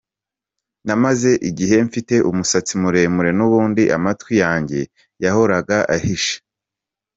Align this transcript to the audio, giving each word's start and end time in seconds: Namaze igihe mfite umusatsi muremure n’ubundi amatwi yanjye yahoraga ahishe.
Namaze 0.85 1.31
igihe 1.49 1.75
mfite 1.87 2.15
umusatsi 2.29 2.73
muremure 2.81 3.31
n’ubundi 3.37 3.83
amatwi 3.97 4.33
yanjye 4.43 4.79
yahoraga 5.23 5.77
ahishe. 5.95 6.35